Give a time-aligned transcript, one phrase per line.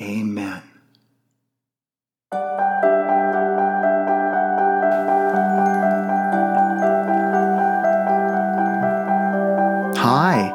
[0.00, 0.62] Amen.
[9.98, 10.48] Hi,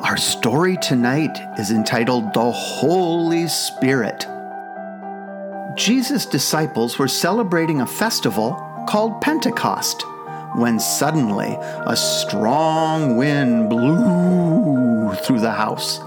[0.00, 4.28] our story tonight is entitled The Holy Spirit.
[5.74, 8.52] Jesus' disciples were celebrating a festival
[8.88, 10.04] called Pentecost
[10.54, 15.98] when suddenly a strong wind blew through the house.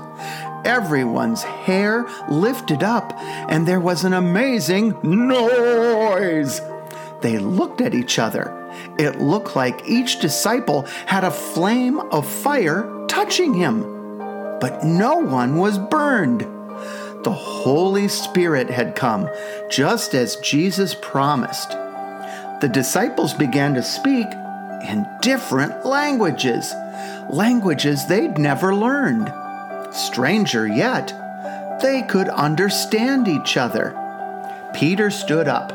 [0.65, 6.61] Everyone's hair lifted up, and there was an amazing noise.
[7.21, 8.53] They looked at each other.
[8.99, 13.81] It looked like each disciple had a flame of fire touching him,
[14.59, 16.41] but no one was burned.
[17.23, 19.29] The Holy Spirit had come,
[19.69, 21.71] just as Jesus promised.
[22.61, 24.27] The disciples began to speak
[24.87, 26.73] in different languages,
[27.29, 29.31] languages they'd never learned.
[29.97, 31.11] Stranger yet,
[31.81, 33.95] they could understand each other.
[34.73, 35.73] Peter stood up.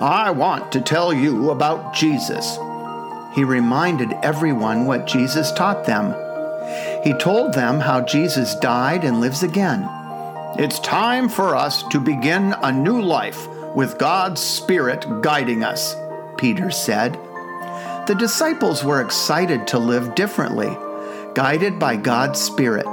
[0.00, 2.58] I want to tell you about Jesus.
[3.34, 6.14] He reminded everyone what Jesus taught them.
[7.04, 9.88] He told them how Jesus died and lives again.
[10.58, 15.94] It's time for us to begin a new life with God's Spirit guiding us,
[16.36, 17.12] Peter said.
[18.06, 20.76] The disciples were excited to live differently,
[21.34, 22.88] guided by God's Spirit.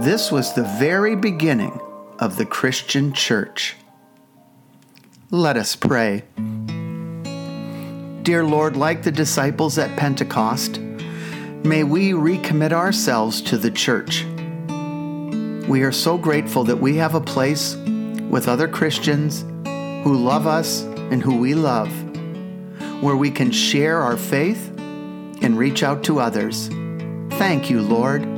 [0.00, 1.80] This was the very beginning
[2.18, 3.76] of the Christian church.
[5.30, 6.24] Let us pray.
[8.22, 14.24] Dear Lord, like the disciples at Pentecost, may we recommit ourselves to the church.
[15.68, 19.42] We are so grateful that we have a place with other Christians
[20.02, 21.90] who love us and who we love,
[23.00, 26.66] where we can share our faith and reach out to others.
[27.38, 28.33] Thank you, Lord.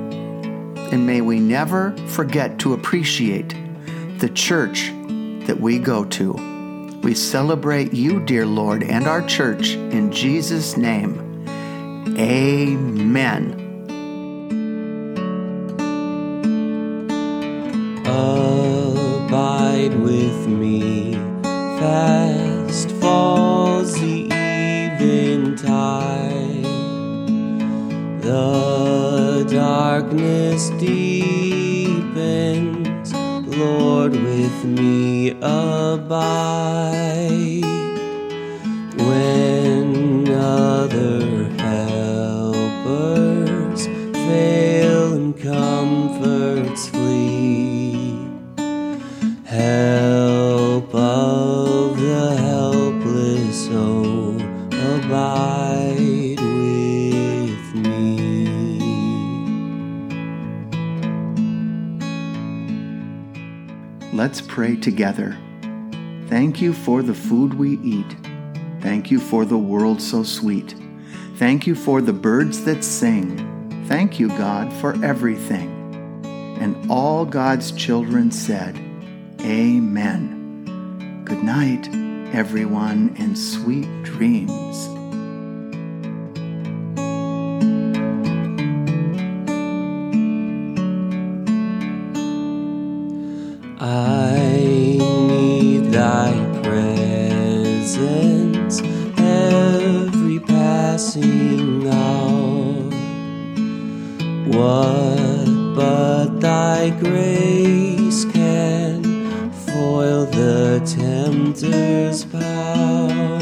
[0.93, 3.55] And may we never forget to appreciate
[4.19, 4.93] the church
[5.47, 6.33] that we go to.
[7.03, 11.47] We celebrate you, dear Lord, and our church in Jesus' name.
[12.19, 13.63] Amen.
[18.07, 21.15] Abide with me,
[21.79, 22.96] fast
[30.07, 32.13] darkness deepens,
[33.57, 36.77] Lord, with me abide.
[64.17, 65.37] Let's pray together.
[66.29, 68.17] Thank you for the food we eat.
[68.81, 70.75] Thank you for the world so sweet.
[71.35, 73.85] Thank you for the birds that sing.
[73.87, 76.25] Thank you, God, for everything.
[76.59, 78.77] And all God's children said,
[79.43, 81.23] Amen.
[81.27, 81.87] Good night,
[82.35, 84.96] everyone, and sweet dreams.
[93.79, 96.33] I need thy
[96.63, 97.61] presence
[99.19, 102.89] every passing hour.
[104.49, 109.03] What but thy grace can
[109.53, 113.39] foil the tempter's power?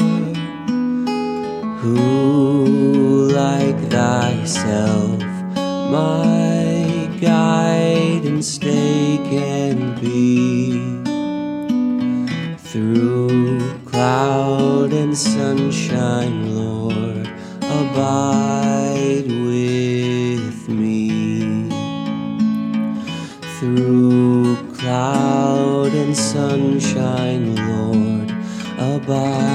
[1.79, 5.21] Who like thyself,
[5.91, 8.84] my guide and stay
[9.35, 10.71] can be?
[12.57, 17.27] Through cloud and sunshine, Lord,
[17.61, 21.69] abide with me.
[23.59, 28.29] Through cloud and sunshine, Lord,
[28.77, 29.54] abide